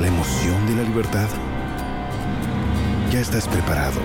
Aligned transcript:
¿La 0.00 0.06
emoción 0.06 0.66
de 0.66 0.76
la 0.76 0.82
libertad? 0.82 1.28
Ya 3.12 3.20
estás 3.20 3.46
preparado 3.46 4.00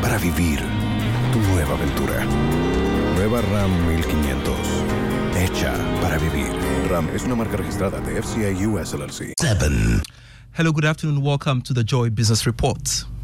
para 0.00 0.18
vivir 0.18 0.60
tu 1.32 1.40
nueva 1.52 1.74
aventura. 1.74 2.24
Nueva 3.16 3.40
RAM 3.42 3.88
1500. 3.88 4.54
Hecha 5.36 5.74
para 6.00 6.18
vivir. 6.18 6.48
RAM 6.88 7.08
es 7.12 7.24
una 7.24 7.34
marca 7.34 7.56
registrada 7.56 8.00
de 8.00 8.22
FCI 8.22 8.66
US 8.66 8.94
LLC. 8.94 9.32
7. 9.36 10.02
Hello, 10.56 10.72
good 10.72 10.84
afternoon. 10.84 11.22
Welcome 11.24 11.62
to 11.62 11.74
the 11.74 11.82
Joy 11.82 12.10
Business 12.10 12.46
Report. 12.46 13.15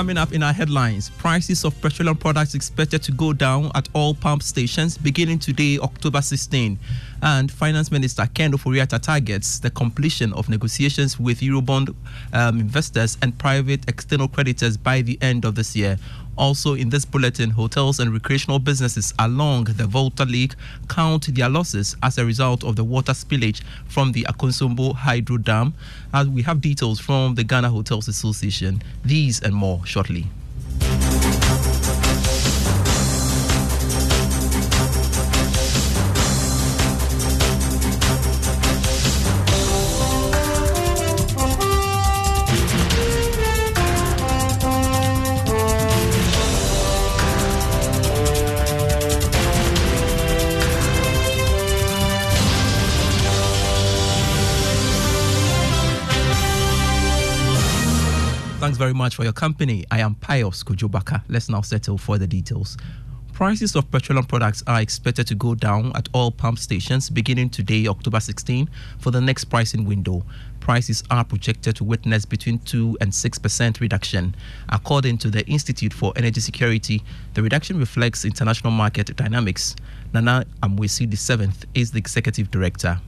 Coming 0.00 0.16
up 0.16 0.32
in 0.32 0.42
our 0.42 0.54
headlines, 0.54 1.10
prices 1.10 1.62
of 1.62 1.78
petroleum 1.82 2.16
products 2.16 2.54
expected 2.54 3.02
to 3.02 3.12
go 3.12 3.34
down 3.34 3.70
at 3.74 3.86
all 3.92 4.14
pump 4.14 4.42
stations 4.42 4.96
beginning 4.96 5.38
today, 5.38 5.78
October 5.78 6.22
16. 6.22 6.78
And 7.22 7.52
Finance 7.52 7.90
Minister 7.90 8.26
Ken 8.32 8.52
Ofori-Atta 8.52 8.98
targets 8.98 9.58
the 9.58 9.70
completion 9.70 10.32
of 10.32 10.48
negotiations 10.48 11.20
with 11.20 11.40
Eurobond 11.40 11.94
um, 12.32 12.58
investors 12.60 13.18
and 13.20 13.36
private 13.38 13.88
external 13.88 14.28
creditors 14.28 14.76
by 14.76 15.02
the 15.02 15.18
end 15.20 15.44
of 15.44 15.54
this 15.54 15.76
year. 15.76 15.98
Also, 16.38 16.74
in 16.74 16.88
this 16.88 17.04
bulletin, 17.04 17.50
hotels 17.50 18.00
and 18.00 18.12
recreational 18.14 18.58
businesses 18.58 19.12
along 19.18 19.64
the 19.64 19.86
Volta 19.86 20.24
Lake 20.24 20.54
count 20.88 21.34
their 21.34 21.50
losses 21.50 21.96
as 22.02 22.16
a 22.16 22.24
result 22.24 22.64
of 22.64 22.76
the 22.76 22.84
water 22.84 23.12
spillage 23.12 23.60
from 23.86 24.12
the 24.12 24.22
Akosombo 24.22 24.94
Hydro 24.94 25.36
Dam. 25.36 25.74
As 26.14 26.28
we 26.28 26.40
have 26.42 26.62
details 26.62 26.98
from 26.98 27.34
the 27.34 27.44
Ghana 27.44 27.68
Hotels 27.68 28.08
Association. 28.08 28.82
These 29.04 29.42
and 29.42 29.54
more 29.54 29.84
shortly. 29.84 30.28
Very 58.80 58.94
much 58.94 59.14
for 59.16 59.24
your 59.24 59.34
company. 59.34 59.84
I 59.90 60.00
am 60.00 60.14
Pius 60.14 60.64
Kujubaka. 60.64 61.22
Let's 61.28 61.50
now 61.50 61.60
settle 61.60 61.98
for 61.98 62.16
the 62.16 62.26
details. 62.26 62.78
Prices 63.34 63.76
of 63.76 63.90
petroleum 63.90 64.24
products 64.24 64.62
are 64.66 64.80
expected 64.80 65.26
to 65.26 65.34
go 65.34 65.54
down 65.54 65.92
at 65.94 66.08
all 66.14 66.30
pump 66.30 66.58
stations 66.58 67.10
beginning 67.10 67.50
today, 67.50 67.86
October 67.88 68.20
16, 68.20 68.70
for 68.98 69.10
the 69.10 69.20
next 69.20 69.44
pricing 69.44 69.84
window. 69.84 70.24
Prices 70.60 71.04
are 71.10 71.24
projected 71.24 71.76
to 71.76 71.84
witness 71.84 72.24
between 72.24 72.58
2 72.60 72.96
and 73.02 73.12
6% 73.12 73.80
reduction. 73.80 74.34
According 74.70 75.18
to 75.18 75.30
the 75.30 75.46
Institute 75.46 75.92
for 75.92 76.14
Energy 76.16 76.40
Security, 76.40 77.02
the 77.34 77.42
reduction 77.42 77.78
reflects 77.78 78.24
international 78.24 78.72
market 78.72 79.14
dynamics. 79.14 79.76
Nana 80.14 80.46
Amoasi 80.62 81.10
the 81.10 81.18
seventh, 81.18 81.66
is 81.74 81.90
the 81.90 81.98
executive 81.98 82.50
director. 82.50 82.98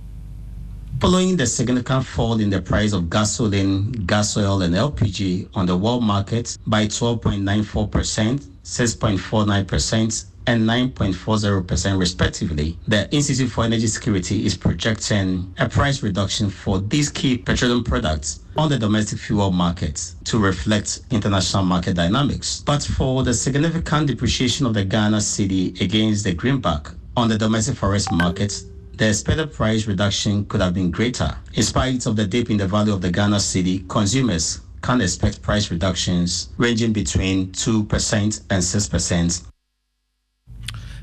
Following 1.02 1.36
the 1.36 1.46
significant 1.48 2.06
fall 2.06 2.38
in 2.38 2.48
the 2.48 2.62
price 2.62 2.92
of 2.92 3.10
gasoline, 3.10 3.90
gas 4.06 4.36
oil, 4.36 4.62
and 4.62 4.72
LPG 4.72 5.48
on 5.52 5.66
the 5.66 5.76
world 5.76 6.04
market 6.04 6.56
by 6.68 6.86
12.94%, 6.86 8.38
6.49%, 8.62 10.24
and 10.46 10.62
9.40% 10.62 11.98
respectively, 11.98 12.78
the 12.86 13.12
Institute 13.12 13.50
for 13.50 13.64
Energy 13.64 13.88
Security 13.88 14.46
is 14.46 14.56
projecting 14.56 15.52
a 15.58 15.68
price 15.68 16.04
reduction 16.04 16.48
for 16.48 16.78
these 16.78 17.10
key 17.10 17.36
petroleum 17.36 17.82
products 17.82 18.38
on 18.56 18.68
the 18.68 18.78
domestic 18.78 19.18
fuel 19.18 19.50
market 19.50 20.14
to 20.22 20.38
reflect 20.38 21.00
international 21.10 21.64
market 21.64 21.94
dynamics. 21.96 22.62
But 22.64 22.84
for 22.84 23.24
the 23.24 23.34
significant 23.34 24.06
depreciation 24.06 24.66
of 24.66 24.74
the 24.74 24.84
Ghana 24.84 25.16
cedi 25.16 25.80
against 25.80 26.22
the 26.22 26.34
greenback 26.34 26.90
on 27.16 27.28
the 27.28 27.36
domestic 27.36 27.74
forex 27.74 28.08
market, 28.12 28.62
the 28.96 29.08
expected 29.08 29.52
price 29.52 29.86
reduction 29.86 30.44
could 30.46 30.60
have 30.60 30.74
been 30.74 30.90
greater. 30.90 31.36
In 31.54 31.62
spite 31.62 32.06
of 32.06 32.16
the 32.16 32.26
dip 32.26 32.50
in 32.50 32.56
the 32.56 32.66
value 32.66 32.92
of 32.92 33.00
the 33.00 33.10
Ghana 33.10 33.36
cedi, 33.36 33.88
consumers 33.88 34.60
can 34.82 35.00
expect 35.00 35.42
price 35.42 35.70
reductions 35.70 36.48
ranging 36.56 36.92
between 36.92 37.52
2% 37.52 38.40
and 38.50 38.62
6% 38.62 39.51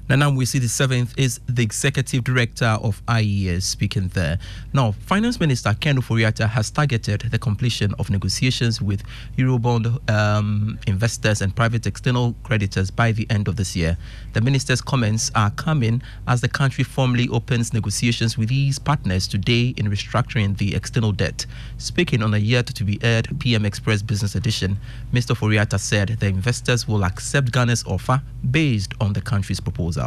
Nana 0.10 0.32
Amoasi 0.32 0.60
the 0.60 0.68
seventh 0.68 1.14
is 1.20 1.40
the 1.48 1.62
executive 1.62 2.24
director 2.24 2.80
of 2.82 3.00
IES 3.08 3.64
speaking 3.64 4.08
there. 4.08 4.40
Now, 4.74 4.94
Finance 4.94 5.40
Minister 5.40 5.76
Ken 5.80 6.02
Ofori-Atta 6.02 6.48
has 6.48 6.72
targeted 6.72 7.22
the 7.30 7.38
completion 7.38 7.94
of 8.00 8.10
negotiations 8.10 8.82
with 8.82 9.04
Eurobond 9.38 10.10
um, 10.10 10.80
investors 10.88 11.44
and 11.44 11.56
private 11.56 11.86
external 11.86 12.34
creditors 12.42 12.90
by 12.90 13.12
the 13.12 13.28
end 13.30 13.48
of 13.48 13.56
this 13.56 13.76
year. 13.76 14.00
The 14.34 14.42
minister's 14.42 14.82
comments 14.82 15.30
are 15.36 15.52
coming 15.52 16.02
as 16.28 16.42
the 16.42 16.50
country 16.50 16.84
formally 16.84 17.30
opens 17.30 17.72
negotiations 17.72 18.36
with 18.36 18.50
these 18.50 18.80
partners 18.80 19.28
today 19.28 19.76
in 19.78 19.92
restructuring 19.92 20.58
the 20.58 20.74
external 20.74 21.12
debt. 21.12 21.46
Speaking 21.78 22.24
on 22.24 22.34
a 22.34 22.40
yet 22.40 22.66
to 22.66 22.84
be 22.84 22.98
aired 23.04 23.28
PM 23.40 23.64
Express 23.64 24.02
Business 24.02 24.34
Edition, 24.34 24.80
Mr. 25.14 25.36
Ofori-Atta 25.36 25.78
said 25.78 26.18
the 26.20 26.26
investors 26.26 26.88
will 26.88 27.04
accept 27.06 27.52
Ghana's 27.52 27.84
offer 27.86 28.20
based 28.50 28.96
on 29.00 29.14
the 29.14 29.22
country's 29.22 29.60
proposal. 29.60 29.99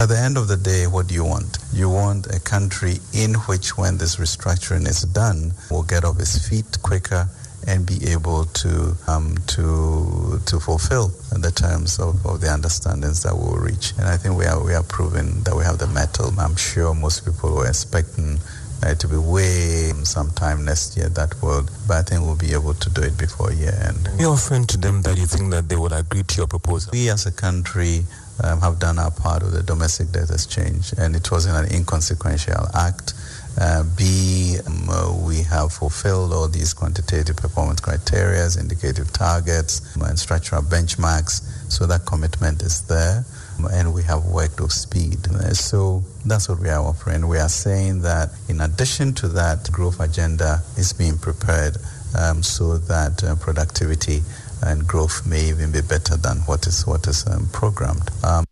At 0.00 0.08
the 0.08 0.18
end 0.18 0.36
of 0.36 0.48
the 0.48 0.56
day, 0.56 0.86
what 0.86 1.06
do 1.06 1.14
you 1.14 1.24
want? 1.24 1.58
You 1.72 1.88
want 1.88 2.26
a 2.26 2.40
country 2.40 2.98
in 3.12 3.34
which, 3.46 3.78
when 3.78 3.96
this 3.96 4.16
restructuring 4.16 4.86
is 4.88 5.02
done, 5.02 5.52
will 5.70 5.84
get 5.84 6.04
off 6.04 6.18
its 6.18 6.48
feet 6.48 6.82
quicker 6.82 7.28
and 7.66 7.86
be 7.86 8.04
able 8.10 8.44
to 8.44 8.94
um, 9.06 9.36
to 9.46 10.40
to 10.46 10.60
fulfill 10.60 11.08
the 11.30 11.50
terms 11.50 11.98
of, 11.98 12.26
of 12.26 12.40
the 12.40 12.52
understandings 12.52 13.22
that 13.22 13.34
we'll 13.34 13.56
reach. 13.56 13.92
And 13.98 14.06
I 14.06 14.16
think 14.16 14.36
we 14.36 14.44
are 14.46 14.62
we 14.62 14.74
are 14.74 14.82
proving 14.82 15.42
that 15.44 15.56
we 15.56 15.64
have 15.64 15.78
the 15.78 15.86
mettle. 15.86 16.32
I'm 16.38 16.56
sure 16.56 16.92
most 16.92 17.24
people 17.24 17.54
were 17.54 17.68
expecting 17.68 18.38
uh, 18.82 18.94
to 18.94 19.08
be 19.08 19.16
way 19.16 19.92
sometime 20.02 20.64
next 20.64 20.96
year 20.96 21.08
that 21.10 21.40
world, 21.40 21.70
but 21.88 21.96
I 21.96 22.02
think 22.02 22.22
we'll 22.22 22.36
be 22.36 22.52
able 22.52 22.74
to 22.74 22.90
do 22.90 23.02
it 23.02 23.16
before 23.16 23.52
year 23.52 23.74
end. 23.82 24.08
You're 24.18 24.32
offering 24.32 24.66
to 24.66 24.76
them 24.76 25.02
that 25.02 25.16
you 25.16 25.26
think 25.26 25.50
that 25.52 25.68
they 25.68 25.76
will 25.76 25.94
agree 25.94 26.24
to 26.24 26.36
your 26.36 26.46
proposal. 26.46 26.90
We 26.92 27.08
as 27.08 27.26
a 27.26 27.32
country 27.32 28.04
um, 28.42 28.60
have 28.60 28.78
done 28.78 28.98
our 28.98 29.10
part 29.10 29.42
of 29.42 29.52
the 29.52 29.62
domestic 29.62 30.10
debt 30.10 30.30
exchange, 30.30 30.92
and 30.98 31.14
it 31.14 31.30
wasn't 31.30 31.56
an 31.56 31.72
inconsequential 31.74 32.66
act. 32.74 33.14
Uh, 33.60 33.84
B, 33.96 34.56
um, 34.66 34.88
uh, 34.90 35.16
we 35.24 35.42
have 35.42 35.72
fulfilled 35.72 36.32
all 36.32 36.48
these 36.48 36.74
quantitative 36.74 37.36
performance 37.36 37.80
criteria, 37.80 38.48
indicative 38.58 39.12
targets, 39.12 39.94
and 39.94 40.18
structural 40.18 40.62
benchmarks, 40.62 41.42
so 41.70 41.86
that 41.86 42.04
commitment 42.04 42.62
is 42.62 42.80
there, 42.88 43.24
and 43.70 43.94
we 43.94 44.02
have 44.02 44.24
worked 44.24 44.60
with 44.60 44.72
speed. 44.72 45.18
So 45.54 46.02
that's 46.26 46.48
what 46.48 46.58
we 46.58 46.68
are 46.68 46.82
offering. 46.82 47.28
We 47.28 47.38
are 47.38 47.48
saying 47.48 48.02
that 48.02 48.30
in 48.48 48.60
addition 48.60 49.14
to 49.14 49.28
that, 49.28 49.70
growth 49.70 50.00
agenda 50.00 50.60
is 50.76 50.92
being 50.92 51.16
prepared 51.16 51.76
um, 52.18 52.42
so 52.42 52.78
that 52.78 53.22
uh, 53.22 53.36
productivity 53.36 54.22
and 54.62 54.86
growth 54.86 55.26
may 55.26 55.48
even 55.48 55.72
be 55.72 55.80
better 55.80 56.16
than 56.16 56.38
what 56.46 56.66
is 56.66 56.86
what 56.86 57.06
is 57.06 57.26
um, 57.26 57.48
programmed. 57.52 58.10
Um, 58.24 58.44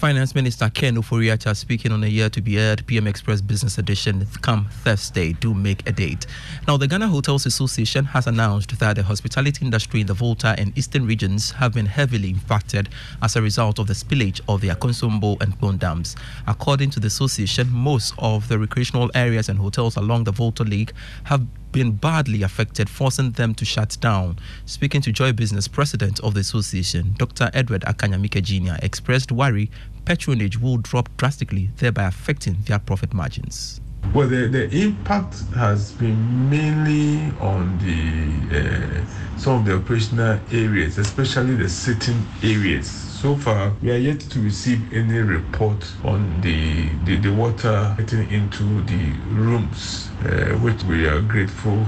Finance 0.00 0.34
Minister 0.34 0.70
Ken 0.70 0.96
Ofori-Atta 0.96 1.54
speaking 1.54 1.92
on 1.92 2.02
a 2.02 2.06
year 2.06 2.30
to 2.30 2.40
be 2.40 2.58
aired 2.58 2.86
PM 2.86 3.06
Express 3.06 3.42
Business 3.42 3.76
Edition 3.76 4.26
come 4.40 4.66
Thursday. 4.82 5.34
Do 5.34 5.52
make 5.52 5.86
a 5.86 5.92
date. 5.92 6.26
Now, 6.66 6.78
the 6.78 6.88
Ghana 6.88 7.06
Hotels 7.08 7.44
Association 7.44 8.06
has 8.06 8.26
announced 8.26 8.78
that 8.78 8.96
the 8.96 9.02
hospitality 9.02 9.62
industry 9.62 10.00
in 10.00 10.06
the 10.06 10.14
Volta 10.14 10.54
and 10.56 10.72
Eastern 10.78 11.04
regions 11.04 11.50
have 11.50 11.74
been 11.74 11.84
heavily 11.84 12.30
impacted 12.30 12.88
as 13.20 13.36
a 13.36 13.42
result 13.42 13.78
of 13.78 13.88
the 13.88 13.92
spillage 13.92 14.40
of 14.48 14.62
the 14.62 14.68
Akosombo 14.68 15.38
and 15.42 15.60
Kpong 15.60 15.78
dams. 15.78 16.16
According 16.46 16.88
to 16.92 17.00
the 17.00 17.08
association, 17.08 17.68
most 17.70 18.14
of 18.16 18.48
the 18.48 18.58
recreational 18.58 19.10
areas 19.14 19.50
and 19.50 19.58
hotels 19.58 19.96
along 19.96 20.24
the 20.24 20.32
Volta 20.32 20.64
Lake 20.64 20.94
have 21.24 21.46
been 21.72 21.92
badly 21.92 22.42
affected, 22.42 22.88
forcing 22.88 23.30
them 23.32 23.54
to 23.54 23.64
shut 23.64 23.96
down. 24.00 24.38
Speaking 24.66 25.00
to 25.02 25.12
Joy 25.12 25.32
Business, 25.32 25.68
president 25.68 26.20
of 26.20 26.34
the 26.34 26.40
association, 26.40 27.14
Dr. 27.18 27.50
Edward 27.54 27.82
Ackah-Nyamike 27.82 28.42
Jr. 28.42 28.74
expressed 28.82 29.32
worry 29.32 29.70
patronage 30.04 30.58
will 30.58 30.78
drop 30.78 31.08
drastically, 31.16 31.70
thereby 31.76 32.04
affecting 32.04 32.56
their 32.66 32.78
profit 32.78 33.14
margins. 33.14 33.80
Well, 34.14 34.28
the, 34.28 34.48
the 34.48 34.68
impact 34.70 35.40
has 35.54 35.92
been 35.92 36.50
mainly 36.50 37.32
on 37.38 37.78
the 37.78 38.58
uh, 38.58 39.38
some 39.38 39.60
of 39.60 39.64
the 39.66 39.76
operational 39.76 40.40
areas, 40.52 40.98
especially 40.98 41.54
the 41.54 41.68
sitting 41.68 42.26
areas. 42.42 43.09
So 43.20 43.36
far, 43.36 43.74
we 43.82 43.90
are 43.90 43.98
yet 43.98 44.18
to 44.20 44.40
receive 44.40 44.94
any 44.94 45.18
report 45.18 45.92
on 46.04 46.40
the 46.40 46.88
the, 47.04 47.16
the 47.16 47.30
water 47.30 47.94
getting 47.98 48.30
into 48.30 48.80
the 48.84 49.12
rooms, 49.28 50.08
uh, 50.24 50.56
which 50.64 50.82
we 50.84 51.06
are 51.06 51.20
grateful 51.20 51.84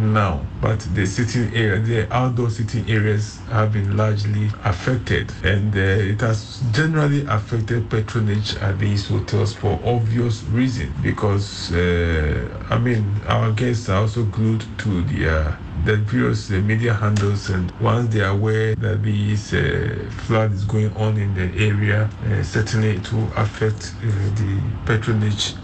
now, 0.00 0.40
but 0.60 0.80
the 0.94 1.06
sitting 1.06 1.54
area, 1.54 1.78
the 1.80 2.14
outdoor 2.14 2.50
sitting 2.50 2.88
areas 2.90 3.38
have 3.50 3.72
been 3.72 3.96
largely 3.96 4.50
affected, 4.64 5.32
and 5.44 5.74
uh, 5.74 5.78
it 5.78 6.20
has 6.20 6.62
generally 6.72 7.24
affected 7.26 7.88
patronage 7.90 8.56
at 8.56 8.78
these 8.78 9.08
hotels 9.08 9.54
for 9.54 9.78
obvious 9.84 10.42
reasons. 10.44 10.92
Because 11.02 11.72
uh, 11.72 12.48
I 12.70 12.78
mean, 12.78 13.04
our 13.28 13.52
guests 13.52 13.88
are 13.88 14.02
also 14.02 14.24
glued 14.24 14.64
to 14.78 15.02
the 15.02 15.28
uh, 15.28 15.56
the 15.84 15.96
various 15.96 16.50
uh, 16.50 16.54
media 16.54 16.94
handles, 16.94 17.50
and 17.50 17.70
once 17.80 18.12
they 18.12 18.20
are 18.20 18.32
aware 18.32 18.74
that 18.76 19.02
this 19.02 19.52
uh, 19.52 20.10
flood 20.26 20.52
is 20.52 20.64
going 20.64 20.94
on 20.96 21.16
in 21.16 21.34
the 21.34 21.48
area, 21.62 22.08
uh, 22.26 22.42
certainly 22.42 22.96
it 22.96 23.12
will 23.12 23.30
affect 23.36 23.94
the 24.00 24.60
patronage 24.86 25.54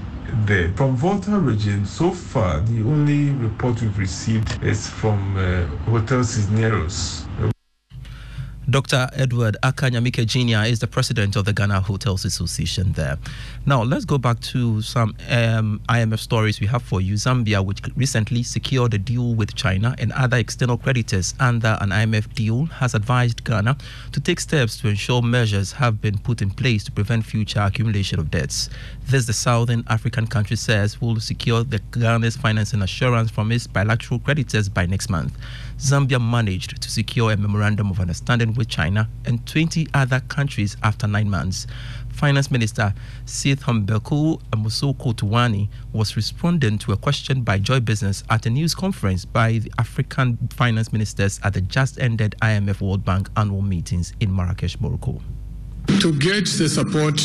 there. 0.46 0.72
From 0.74 0.96
Volta 0.96 1.38
region, 1.38 1.86
so 1.86 2.10
far, 2.10 2.60
the 2.60 2.82
only 2.82 3.30
report 3.30 3.80
we've 3.80 3.98
received 3.98 4.62
is 4.62 4.88
from 4.88 5.36
uh, 5.36 5.66
Hotel 5.90 6.22
Cisneros. 6.24 7.26
Dr. 8.68 9.08
Edward 9.12 9.56
Ackah-Nyamike 9.62 10.26
Jr. 10.26 10.68
is 10.68 10.80
the 10.80 10.88
president 10.88 11.36
of 11.36 11.44
the 11.44 11.52
Ghana 11.52 11.80
Hotels 11.82 12.24
Association 12.24 12.90
there. 12.92 13.16
Now, 13.64 13.84
let's 13.84 14.04
go 14.04 14.18
back 14.18 14.40
to 14.40 14.82
some 14.82 15.14
um, 15.30 15.80
IMF 15.88 16.18
stories 16.18 16.58
we 16.58 16.66
have 16.66 16.82
for 16.82 17.00
you. 17.00 17.14
Zambia, 17.14 17.64
which 17.64 17.80
recently 17.94 18.42
secured 18.42 18.92
a 18.94 18.98
deal 18.98 19.36
with 19.36 19.54
China 19.54 19.94
and 19.98 20.10
other 20.12 20.38
external 20.38 20.78
creditors 20.78 21.32
under 21.38 21.78
an 21.80 21.90
IMF 21.90 22.34
deal, 22.34 22.64
has 22.66 22.96
advised 22.96 23.44
Ghana 23.44 23.76
to 24.10 24.20
take 24.20 24.40
steps 24.40 24.78
to 24.78 24.88
ensure 24.88 25.22
measures 25.22 25.70
have 25.70 26.00
been 26.00 26.18
put 26.18 26.42
in 26.42 26.50
place 26.50 26.82
to 26.84 26.92
prevent 26.92 27.24
future 27.24 27.60
accumulation 27.60 28.18
of 28.18 28.32
debts. 28.32 28.68
This, 29.06 29.26
the 29.26 29.32
Southern 29.32 29.84
African 29.86 30.26
country 30.26 30.56
says, 30.56 31.00
will 31.00 31.20
secure 31.20 31.62
the 31.62 31.78
Ghana's 31.92 32.36
financing 32.36 32.82
assurance 32.82 33.30
from 33.30 33.52
its 33.52 33.68
bilateral 33.68 34.18
creditors 34.18 34.68
by 34.68 34.86
next 34.86 35.08
month. 35.08 35.38
Zambia 35.78 36.18
managed 36.20 36.80
to 36.80 36.90
secure 36.90 37.32
a 37.32 37.36
memorandum 37.36 37.90
of 37.90 38.00
understanding 38.00 38.54
with 38.54 38.68
China 38.68 39.08
and 39.26 39.44
20 39.46 39.88
other 39.92 40.20
countries 40.20 40.76
after 40.82 41.06
nine 41.06 41.28
months. 41.28 41.66
Finance 42.08 42.50
Minister 42.50 42.94
Sith 43.26 43.62
Humbeku 43.64 44.40
Musoko 44.52 45.14
Tuwani 45.14 45.68
was 45.92 46.16
responding 46.16 46.78
to 46.78 46.92
a 46.92 46.96
question 46.96 47.42
by 47.42 47.58
Joy 47.58 47.80
Business 47.80 48.24
at 48.30 48.46
a 48.46 48.50
news 48.50 48.74
conference 48.74 49.26
by 49.26 49.58
the 49.58 49.70
African 49.78 50.38
finance 50.50 50.92
ministers 50.92 51.38
at 51.44 51.52
the 51.52 51.60
just 51.60 52.00
ended 52.00 52.34
IMF 52.40 52.80
World 52.80 53.04
Bank 53.04 53.28
annual 53.36 53.60
meetings 53.62 54.14
in 54.20 54.34
Marrakesh, 54.34 54.80
Morocco. 54.80 55.20
To 56.00 56.12
get 56.18 56.46
the 56.46 56.68
support 56.68 57.20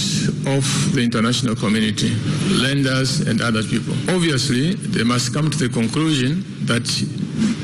of 0.46 0.94
the 0.94 1.02
international 1.02 1.56
community, 1.56 2.14
lenders, 2.62 3.22
and 3.22 3.42
other 3.42 3.64
people, 3.64 3.94
obviously 4.10 4.76
they 4.76 5.04
must 5.04 5.34
come 5.34 5.50
to 5.50 5.58
the 5.58 5.70
conclusion 5.70 6.44
that 6.66 6.86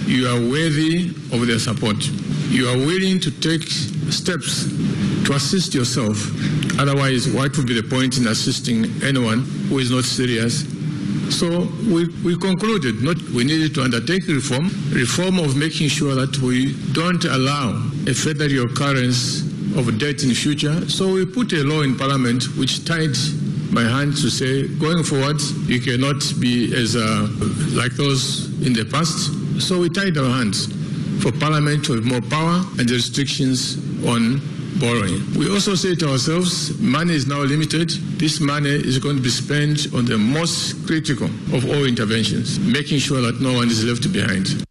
you 0.05 0.27
are 0.27 0.39
worthy 0.39 1.09
of 1.31 1.45
their 1.47 1.59
support. 1.59 1.97
You 2.49 2.69
are 2.69 2.77
willing 2.77 3.19
to 3.19 3.31
take 3.31 3.63
steps 4.11 4.65
to 5.25 5.33
assist 5.33 5.73
yourself. 5.75 6.17
Otherwise, 6.79 7.27
what 7.29 7.57
would 7.57 7.67
be 7.67 7.79
the 7.79 7.87
point 7.87 8.17
in 8.17 8.27
assisting 8.27 8.85
anyone 9.03 9.39
who 9.69 9.79
is 9.79 9.91
not 9.91 10.05
serious? 10.05 10.65
So 11.29 11.67
we, 11.91 12.07
we 12.23 12.37
concluded 12.37 13.03
not 13.03 13.21
we 13.35 13.43
needed 13.43 13.75
to 13.75 13.83
undertake 13.83 14.27
reform, 14.27 14.69
reform 14.91 15.39
of 15.39 15.57
making 15.57 15.89
sure 15.89 16.15
that 16.15 16.37
we 16.39 16.73
don't 16.93 17.23
allow 17.25 17.71
a 18.07 18.13
further 18.13 18.47
reoccurrence 18.47 19.43
of 19.77 19.99
debt 19.99 20.23
in 20.23 20.29
the 20.29 20.35
future. 20.35 20.89
So 20.89 21.13
we 21.13 21.25
put 21.25 21.51
a 21.53 21.63
law 21.63 21.81
in 21.81 21.97
Parliament 21.97 22.43
which 22.57 22.85
tied 22.85 23.15
my 23.71 23.83
hands 23.83 24.21
to 24.23 24.29
say, 24.29 24.67
going 24.79 25.03
forward, 25.03 25.41
you 25.67 25.81
cannot 25.81 26.23
be 26.39 26.73
as 26.73 26.95
uh, 26.95 27.27
like 27.73 27.91
those 27.93 28.47
in 28.65 28.73
the 28.73 28.85
past. 28.85 29.36
So 29.59 29.79
we 29.79 29.89
tied 29.89 30.17
our 30.17 30.29
hands 30.29 30.67
for 31.21 31.31
Parliament 31.31 31.83
to 31.85 31.93
have 31.93 32.05
more 32.05 32.21
power 32.21 32.63
and 32.77 32.87
the 32.87 32.93
restrictions 32.93 33.77
on 34.05 34.39
borrowing. 34.79 35.21
We 35.33 35.49
also 35.51 35.73
say 35.75 35.95
to 35.95 36.11
ourselves, 36.11 36.79
money 36.79 37.15
is 37.15 37.25
now 37.25 37.41
limited. 37.41 37.89
This 38.19 38.39
money 38.39 38.69
is 38.69 38.99
going 38.99 39.17
to 39.17 39.21
be 39.21 39.29
spent 39.29 39.93
on 39.95 40.05
the 40.05 40.17
most 40.17 40.85
critical 40.85 41.27
of 41.53 41.65
all 41.65 41.85
interventions, 41.85 42.59
making 42.59 42.99
sure 42.99 43.21
that 43.21 43.41
no 43.41 43.53
one 43.53 43.69
is 43.69 43.83
left 43.83 44.11
behind. 44.13 44.66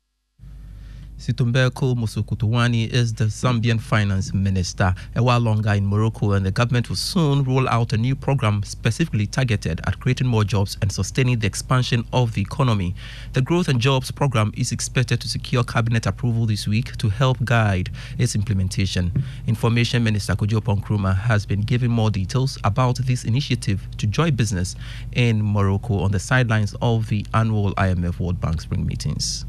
Situmbeko 1.18 1.94
Musokotwane 1.96 2.92
is 2.92 3.14
the 3.14 3.24
Zambian 3.24 3.80
finance 3.80 4.34
minister. 4.34 4.94
A 5.14 5.22
while 5.22 5.40
longer 5.40 5.72
in 5.72 5.86
Morocco, 5.86 6.32
and 6.32 6.44
the 6.44 6.50
government 6.50 6.90
will 6.90 6.96
soon 6.96 7.42
roll 7.42 7.66
out 7.70 7.94
a 7.94 7.96
new 7.96 8.14
program 8.14 8.62
specifically 8.62 9.26
targeted 9.26 9.80
at 9.86 9.98
creating 9.98 10.26
more 10.26 10.44
jobs 10.44 10.76
and 10.82 10.92
sustaining 10.92 11.38
the 11.38 11.46
expansion 11.46 12.04
of 12.12 12.34
the 12.34 12.42
economy. 12.42 12.94
The 13.32 13.40
Growth 13.40 13.68
and 13.68 13.80
Jobs 13.80 14.10
program 14.10 14.52
is 14.58 14.72
expected 14.72 15.22
to 15.22 15.28
secure 15.28 15.64
cabinet 15.64 16.04
approval 16.04 16.44
this 16.44 16.68
week 16.68 16.94
to 16.98 17.08
help 17.08 17.42
guide 17.44 17.88
its 18.18 18.34
implementation. 18.34 19.24
Information 19.46 20.04
Minister 20.04 20.34
Kojo 20.34 20.60
Nkrumah 20.60 21.16
has 21.16 21.46
been 21.46 21.62
giving 21.62 21.90
more 21.90 22.10
details 22.10 22.58
about 22.62 22.98
this 22.98 23.24
initiative 23.24 23.88
to 23.96 24.06
Joy 24.06 24.30
Business 24.32 24.76
in 25.12 25.42
Morocco 25.42 26.00
on 26.00 26.12
the 26.12 26.20
sidelines 26.20 26.76
of 26.82 27.08
the 27.08 27.24
annual 27.32 27.72
IMF 27.76 28.20
World 28.20 28.38
Bank 28.38 28.60
Spring 28.60 28.84
meetings. 28.84 29.46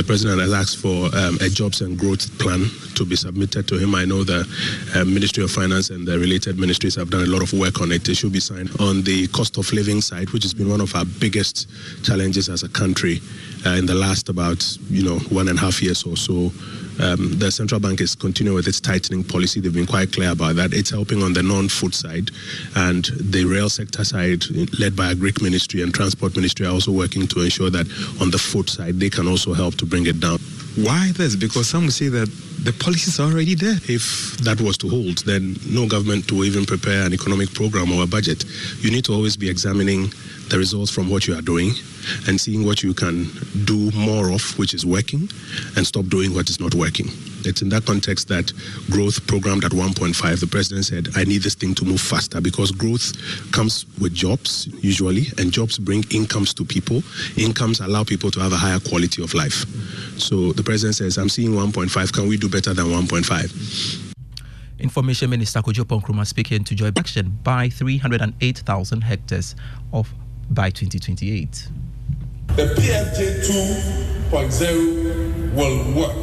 The 0.00 0.06
president 0.06 0.40
has 0.40 0.54
asked 0.54 0.78
for 0.78 1.14
um, 1.14 1.36
a 1.42 1.50
jobs 1.50 1.82
and 1.82 1.98
growth 1.98 2.26
plan 2.38 2.70
to 2.94 3.04
be 3.04 3.16
submitted 3.16 3.68
to 3.68 3.76
him. 3.76 3.94
I 3.94 4.06
know 4.06 4.24
the 4.24 4.48
uh, 4.94 5.04
Ministry 5.04 5.44
of 5.44 5.50
Finance 5.50 5.90
and 5.90 6.08
the 6.08 6.18
related 6.18 6.58
ministries 6.58 6.94
have 6.94 7.10
done 7.10 7.22
a 7.22 7.26
lot 7.26 7.42
of 7.42 7.52
work 7.52 7.82
on 7.82 7.92
it. 7.92 8.08
It 8.08 8.14
should 8.14 8.32
be 8.32 8.40
signed 8.40 8.70
on 8.80 9.02
the 9.02 9.26
cost 9.26 9.58
of 9.58 9.70
living 9.74 10.00
side, 10.00 10.30
which 10.30 10.42
has 10.44 10.54
been 10.54 10.70
one 10.70 10.80
of 10.80 10.94
our 10.94 11.04
biggest 11.04 11.68
challenges 12.02 12.48
as 12.48 12.62
a 12.62 12.68
country 12.70 13.20
uh, 13.66 13.70
in 13.70 13.86
the 13.86 13.94
last 13.94 14.28
about 14.28 14.76
you 14.88 15.04
know 15.04 15.18
one 15.30 15.48
and 15.48 15.58
a 15.58 15.60
half 15.60 15.82
years 15.82 16.04
or 16.04 16.16
so. 16.16 16.52
Um, 17.00 17.38
the 17.38 17.50
central 17.50 17.80
bank 17.80 18.02
is 18.02 18.14
continuing 18.14 18.56
with 18.56 18.68
its 18.68 18.78
tightening 18.78 19.24
policy. 19.24 19.58
They've 19.58 19.72
been 19.72 19.86
quite 19.86 20.12
clear 20.12 20.32
about 20.32 20.56
that. 20.56 20.74
It's 20.74 20.90
helping 20.90 21.22
on 21.22 21.32
the 21.32 21.42
non-food 21.42 21.94
side, 21.94 22.30
and 22.76 23.06
the 23.18 23.44
real 23.46 23.70
sector 23.70 24.04
side, 24.04 24.44
led 24.78 24.94
by 24.96 25.14
Agric 25.14 25.42
ministry 25.42 25.80
and 25.82 25.94
transport 25.94 26.36
ministry, 26.36 26.66
are 26.66 26.72
also 26.72 26.92
working 26.92 27.26
to 27.28 27.40
ensure 27.40 27.70
that 27.70 27.86
on 28.20 28.30
the 28.30 28.38
food 28.38 28.68
side 28.68 29.00
they 29.00 29.08
can 29.08 29.26
also 29.26 29.54
help 29.54 29.76
to 29.76 29.86
bring 29.86 30.06
it 30.06 30.20
down. 30.20 30.38
Why 30.76 31.12
this? 31.12 31.36
Because 31.36 31.68
some 31.68 31.90
say 31.90 32.08
that 32.08 32.28
the 32.62 32.72
policies 32.72 33.18
are 33.18 33.30
already 33.30 33.54
there. 33.54 33.76
If 33.88 34.36
that 34.38 34.60
was 34.60 34.76
to 34.78 34.88
hold, 34.88 35.18
then 35.24 35.56
no 35.66 35.88
government 35.88 36.30
will 36.30 36.44
even 36.44 36.66
prepare 36.66 37.06
an 37.06 37.14
economic 37.14 37.54
program 37.54 37.90
or 37.92 38.04
a 38.04 38.06
budget. 38.06 38.44
You 38.80 38.90
need 38.90 39.04
to 39.06 39.12
always 39.12 39.36
be 39.36 39.48
examining 39.48 40.12
the 40.50 40.58
results 40.58 40.90
from 40.90 41.08
what 41.08 41.26
you 41.26 41.34
are 41.34 41.42
doing 41.42 41.72
and 42.26 42.40
seeing 42.40 42.64
what 42.64 42.82
you 42.82 42.94
can 42.94 43.30
do 43.64 43.90
more 43.92 44.30
of, 44.32 44.58
which 44.58 44.74
is 44.74 44.84
working, 44.84 45.28
and 45.76 45.86
stop 45.86 46.06
doing 46.06 46.34
what 46.34 46.48
is 46.50 46.60
not 46.60 46.74
working. 46.74 47.08
It's 47.44 47.62
in 47.62 47.70
that 47.70 47.86
context 47.86 48.28
that 48.28 48.52
growth 48.90 49.26
programmed 49.26 49.64
at 49.64 49.72
1.5, 49.72 50.40
the 50.40 50.46
president 50.46 50.84
said, 50.86 51.08
I 51.16 51.24
need 51.24 51.42
this 51.42 51.54
thing 51.54 51.74
to 51.76 51.84
move 51.84 52.00
faster 52.00 52.40
because 52.40 52.70
growth 52.70 53.12
comes 53.52 53.86
with 53.98 54.12
jobs, 54.14 54.68
usually, 54.82 55.26
and 55.38 55.50
jobs 55.50 55.78
bring 55.78 56.04
incomes 56.10 56.52
to 56.54 56.64
people. 56.64 57.02
Incomes 57.36 57.80
allow 57.80 58.04
people 58.04 58.30
to 58.32 58.40
have 58.40 58.52
a 58.52 58.56
higher 58.56 58.80
quality 58.80 59.22
of 59.22 59.32
life. 59.34 59.64
So 60.18 60.52
the 60.52 60.62
president 60.62 60.96
says, 60.96 61.16
I'm 61.16 61.28
seeing 61.28 61.52
1.5. 61.52 62.12
Can 62.12 62.28
we 62.28 62.36
do 62.36 62.48
better 62.48 62.74
than 62.74 62.86
1.5? 62.86 64.10
Information 64.78 65.30
Minister 65.30 65.60
Kojo 65.60 65.84
Nkrumah 65.84 66.26
speaking 66.26 66.64
to 66.64 66.74
Joy 66.74 66.90
Action 66.96 67.38
by 67.42 67.68
308,000 67.68 69.02
hectares 69.02 69.54
of 69.92 70.12
by 70.50 70.70
2028. 70.70 71.68
The 72.56 72.66
PFJ 72.74 73.46
2.0 74.30 75.54
will 75.54 75.94
work. 75.94 76.16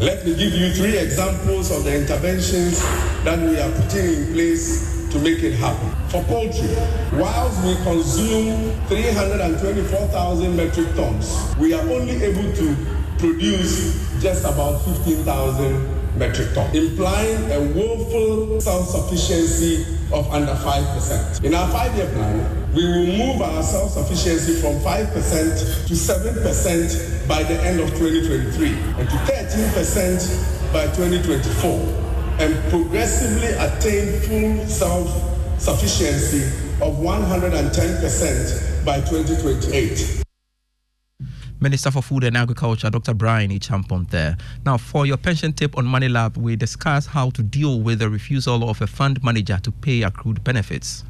Let 0.00 0.24
me 0.24 0.34
give 0.34 0.54
you 0.54 0.70
three 0.72 0.96
examples 0.96 1.70
of 1.70 1.84
the 1.84 1.94
interventions 2.00 2.80
that 3.24 3.38
we 3.38 3.58
are 3.58 3.70
putting 3.72 4.06
in 4.06 4.32
place 4.32 5.10
to 5.10 5.18
make 5.18 5.42
it 5.42 5.54
happen. 5.54 5.90
For 6.08 6.22
poultry, 6.24 6.68
whilst 7.18 7.64
we 7.64 7.74
consume 7.84 8.72
324,000 8.86 10.56
metric 10.56 10.94
tons, 10.94 11.54
we 11.58 11.74
are 11.74 11.82
only 11.90 12.22
able 12.22 12.52
to 12.54 12.76
produce 13.18 14.06
just 14.22 14.44
about 14.44 14.80
15,000 14.84 16.18
metric 16.18 16.54
tons, 16.54 16.74
implying 16.74 17.50
a 17.52 17.60
woeful 17.74 18.60
self-sufficiency 18.60 19.84
of 20.12 20.30
under 20.30 20.54
5%. 20.54 21.44
In 21.44 21.54
our 21.54 21.68
five-year 21.70 22.08
plan, 22.12 22.57
we 22.74 22.84
will 22.84 23.06
move 23.06 23.40
our 23.40 23.62
self-sufficiency 23.62 24.60
from 24.60 24.74
5% 24.80 25.86
to 25.86 25.94
7% 25.94 27.28
by 27.28 27.42
the 27.42 27.60
end 27.62 27.80
of 27.80 27.88
2023 27.90 28.68
and 28.98 29.08
to 29.08 29.16
13% 29.16 30.72
by 30.72 30.84
2024 30.88 32.08
and 32.40 32.70
progressively 32.70 33.48
attain 33.56 34.20
full 34.20 34.66
self-sufficiency 34.66 36.44
of 36.82 36.98
110% 36.98 38.84
by 38.84 39.00
2028. 39.00 40.22
Minister 41.60 41.90
for 41.90 42.02
Food 42.02 42.22
and 42.22 42.36
Agriculture, 42.36 42.88
Dr. 42.88 43.14
Brian 43.14 43.50
E. 43.50 43.58
Champon 43.58 44.08
there. 44.10 44.36
Now, 44.64 44.76
for 44.76 45.06
your 45.06 45.16
pension 45.16 45.52
tip 45.52 45.76
on 45.76 45.84
Money 45.86 46.08
Lab, 46.08 46.36
we 46.36 46.54
discuss 46.54 47.06
how 47.06 47.30
to 47.30 47.42
deal 47.42 47.80
with 47.80 47.98
the 47.98 48.08
refusal 48.08 48.70
of 48.70 48.80
a 48.80 48.86
fund 48.86 49.24
manager 49.24 49.58
to 49.64 49.72
pay 49.72 50.02
accrued 50.02 50.44
benefits. 50.44 51.02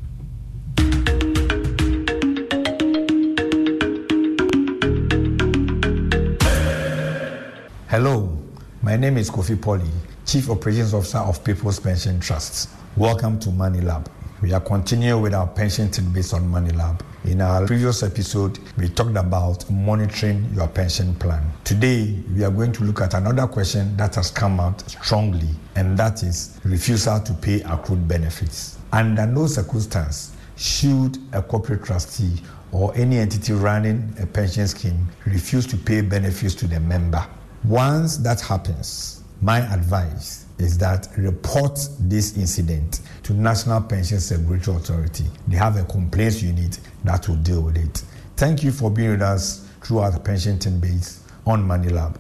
Hello, 7.91 8.37
my 8.83 8.97
name 8.97 9.17
is 9.17 9.31
Kofi 9.31 9.59
Polly, 9.59 9.91
Chief 10.27 10.51
Operations 10.51 10.93
Officer 10.93 11.21
of 11.21 11.43
People's 11.43 11.81
Pension 11.81 12.21
Trusts. 12.21 12.69
Welcome 12.99 13.41
to 13.41 13.51
Money 13.51 13.81
Lab. 13.81 14.11
We 14.43 14.53
are 14.53 14.61
continuing 14.61 15.23
with 15.23 15.33
our 15.33 15.47
pension 15.47 15.89
based 16.13 16.35
on 16.35 16.47
Money 16.47 16.71
Lab. 16.73 17.03
In 17.25 17.41
our 17.41 17.67
previous 17.67 18.03
episode, 18.03 18.59
we 18.77 18.91
talked 18.91 19.17
about 19.17 19.71
monitoring 19.71 20.51
your 20.53 20.69
pension 20.69 21.15
plan. 21.15 21.51
Today, 21.65 22.23
we 22.37 22.45
are 22.45 22.51
going 22.51 22.73
to 22.73 22.85
look 22.85 23.01
at 23.01 23.15
another 23.15 23.47
question 23.47 23.97
that 23.97 24.17
has 24.17 24.31
come 24.31 24.61
out 24.61 24.83
strongly, 24.91 25.49
and 25.75 25.97
that 25.97 26.23
is 26.23 26.61
refusal 26.65 27.19
to 27.21 27.33
pay 27.33 27.63
accrued 27.63 28.07
benefits. 28.07 28.77
Under 28.93 29.25
no 29.25 29.47
circumstance 29.47 30.37
should 30.57 31.17
a 31.33 31.41
corporate 31.41 31.85
trustee 31.85 32.43
or 32.71 32.95
any 32.95 33.17
entity 33.17 33.55
running 33.55 34.15
a 34.21 34.27
pension 34.27 34.69
scheme 34.69 35.09
refuse 35.25 35.67
to 35.69 35.79
pay 35.79 36.03
benefits 36.03 36.55
to 36.57 36.67
the 36.67 36.79
member. 36.81 37.27
Once 37.65 38.19
that 38.19 38.41
happens, 38.41 39.25
my 39.43 39.59
advice 39.75 40.47
is 40.59 40.79
that 40.79 41.09
report 41.17 41.79
this 42.01 42.37
incident 42.37 43.01
to 43.23 43.33
National 43.33 43.81
Pension 43.81 44.19
Regulatory 44.47 44.77
Authority. 44.79 45.25
They 45.49 45.57
have 45.57 45.77
a 45.77 45.85
complaints 45.85 46.41
unit 46.41 46.79
that 47.05 47.29
will 47.29 47.37
deal 47.37 47.63
with 47.63 47.77
it. 47.77 48.03
Thank 48.37 48.63
you 48.63 48.71
for 48.71 48.91
being 48.91 49.11
with 49.11 49.23
us 49.23 49.69
throughout 49.83 50.13
the 50.13 50.21
pension 50.21 50.59
team 50.59 50.79
base 50.79 51.25
on 51.47 51.63
Money 51.67 51.89
Lab. 51.89 52.19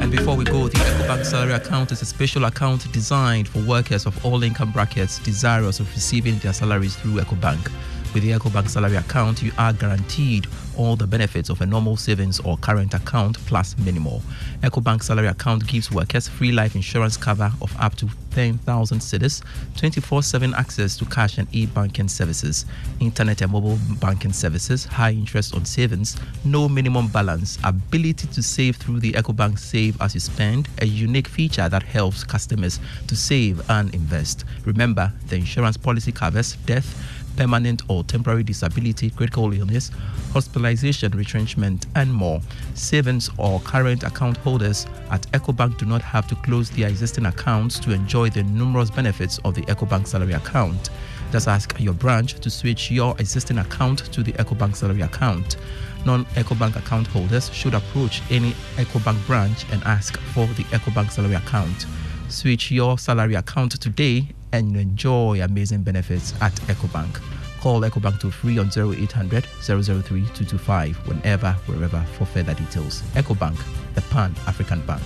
And 0.00 0.10
before 0.10 0.36
we 0.36 0.44
go, 0.44 0.68
the 0.68 0.78
EcoBank 0.78 1.24
salary 1.24 1.52
account 1.54 1.90
is 1.92 2.00
a 2.00 2.06
special 2.06 2.44
account 2.44 2.90
designed 2.92 3.48
for 3.48 3.60
workers 3.62 4.06
of 4.06 4.24
all 4.24 4.42
income 4.44 4.70
brackets 4.70 5.18
desirous 5.18 5.80
of 5.80 5.92
receiving 5.94 6.38
their 6.38 6.52
salaries 6.52 6.94
through 6.96 7.20
EcoBank. 7.20 7.70
With 8.14 8.22
the 8.22 8.30
EcoBank 8.30 8.70
salary 8.70 8.96
account, 8.96 9.42
you 9.42 9.52
are 9.58 9.72
guaranteed 9.72 10.46
all 10.76 10.96
the 10.96 11.06
benefits 11.06 11.50
of 11.50 11.60
a 11.60 11.66
normal 11.66 11.96
savings 11.96 12.40
or 12.40 12.56
current 12.56 12.94
account 12.94 13.36
plus 13.46 13.76
many 13.78 13.98
more. 13.98 14.22
EcoBank 14.62 15.02
salary 15.02 15.26
account 15.26 15.66
gives 15.66 15.90
workers 15.90 16.26
free 16.26 16.50
life 16.50 16.74
insurance 16.74 17.16
cover 17.16 17.52
of 17.60 17.74
up 17.78 17.96
to 17.96 18.08
10,000 18.30 19.00
cedis, 19.00 19.42
24/7 19.76 20.54
access 20.54 20.96
to 20.96 21.04
cash 21.06 21.38
and 21.38 21.48
e-banking 21.52 22.08
services, 22.08 22.64
internet 23.00 23.42
and 23.42 23.52
mobile 23.52 23.78
banking 24.00 24.32
services, 24.32 24.84
high 24.84 25.10
interest 25.10 25.54
on 25.54 25.64
savings, 25.64 26.16
no 26.44 26.68
minimum 26.68 27.08
balance, 27.08 27.58
ability 27.64 28.26
to 28.28 28.42
save 28.42 28.76
through 28.76 29.00
the 29.00 29.12
EcoBank 29.12 29.58
Save 29.58 30.00
as 30.00 30.14
you 30.14 30.20
spend, 30.20 30.68
a 30.78 30.86
unique 30.86 31.28
feature 31.28 31.68
that 31.68 31.82
helps 31.82 32.24
customers 32.24 32.78
to 33.06 33.16
save 33.16 33.60
and 33.68 33.92
invest. 33.94 34.44
Remember, 34.64 35.12
the 35.28 35.36
insurance 35.36 35.76
policy 35.76 36.12
covers 36.12 36.56
death 36.64 36.94
permanent 37.38 37.82
or 37.88 38.02
temporary 38.02 38.42
disability, 38.42 39.10
critical 39.10 39.52
illness, 39.52 39.92
hospitalization, 40.32 41.12
retrenchment, 41.12 41.86
and 41.94 42.12
more. 42.12 42.40
Savings 42.74 43.30
or 43.38 43.60
current 43.60 44.02
account 44.02 44.36
holders 44.38 44.86
at 45.10 45.22
EcoBank 45.30 45.78
do 45.78 45.86
not 45.86 46.02
have 46.02 46.26
to 46.26 46.34
close 46.34 46.68
their 46.70 46.88
existing 46.88 47.26
accounts 47.26 47.78
to 47.78 47.92
enjoy 47.92 48.28
the 48.28 48.42
numerous 48.42 48.90
benefits 48.90 49.38
of 49.44 49.54
the 49.54 49.62
EcoBank 49.62 50.08
salary 50.08 50.32
account. 50.32 50.90
Just 51.30 51.46
ask 51.46 51.78
your 51.78 51.94
branch 51.94 52.34
to 52.40 52.50
switch 52.50 52.90
your 52.90 53.14
existing 53.20 53.58
account 53.58 54.12
to 54.12 54.24
the 54.24 54.32
EcoBank 54.32 54.74
salary 54.74 55.02
account. 55.02 55.58
Non 56.04 56.24
EcoBank 56.34 56.74
account 56.74 57.06
holders 57.06 57.54
should 57.54 57.74
approach 57.74 58.20
any 58.32 58.50
EcoBank 58.78 59.24
branch 59.28 59.64
and 59.70 59.80
ask 59.84 60.18
for 60.34 60.46
the 60.46 60.64
EcoBank 60.64 61.12
salary 61.12 61.34
account. 61.34 61.86
Switch 62.28 62.72
your 62.72 62.98
salary 62.98 63.36
account 63.36 63.80
today 63.80 64.28
and 64.52 64.76
enjoy 64.76 65.42
amazing 65.42 65.82
benefits 65.82 66.34
at 66.40 66.52
EcoBank. 66.68 67.20
Call 67.60 67.80
EcoBank 67.80 68.20
to 68.20 68.30
free 68.30 68.58
on 68.58 68.68
0800 68.68 69.44
003 69.44 70.02
225 70.02 70.96
whenever, 71.08 71.52
wherever 71.66 72.00
for 72.16 72.24
further 72.24 72.54
details. 72.54 73.02
EcoBank, 73.14 73.56
the 73.94 74.02
Pan 74.02 74.34
African 74.46 74.80
Bank. 74.86 75.02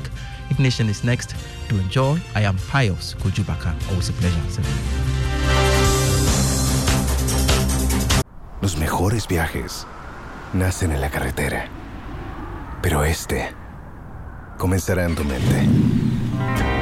Ignition 0.51 0.89
is 0.89 1.03
next. 1.03 1.35
To 1.69 1.79
enjoy, 1.79 2.21
I 2.35 2.43
am 2.43 2.57
Pius 2.71 3.15
Kojubaka. 3.15 3.73
Always 3.91 4.11
a 4.11 4.13
pleasure. 4.13 4.63
Los 8.61 8.77
mejores 8.77 9.27
viajes 9.27 9.87
nacen 10.53 10.93
en 10.93 11.01
la 11.01 11.11
carretera, 11.11 11.69
pero 12.81 13.03
este 13.03 13.51
comenzará 14.59 15.05
en 15.05 15.17
tu 15.17 15.25
mente. 15.25 16.82